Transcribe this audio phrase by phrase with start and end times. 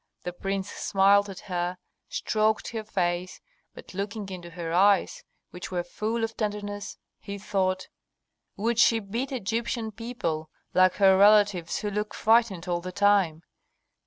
[0.23, 1.77] The prince smiled at her,
[2.09, 3.39] stroked her face,
[3.75, 7.87] but looking into her eyes, which were full of tenderness, he thought,
[8.57, 13.43] "Would she beat Egyptian people, like her relatives who look frightened all the time?